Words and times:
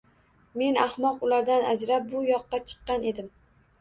—Men 0.61 0.77
ahmoq 0.85 1.21
ulardan 1.27 1.67
ajrab, 1.75 2.09
bu 2.15 2.25
yoqqa 2.31 2.61
chiqqan 2.73 3.07
edim. 3.13 3.29